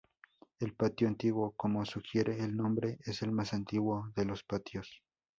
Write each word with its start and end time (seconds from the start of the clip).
El 0.59 0.73
Patio 0.73 1.07
Antiguo, 1.07 1.51
como 1.51 1.85
sugiere 1.85 2.43
el 2.43 2.55
nombre, 2.57 2.97
es 3.05 3.21
el 3.21 3.31
más 3.31 3.53
antiguo 3.53 4.11
de 4.15 4.25
los 4.25 4.43
patios. 4.43 5.03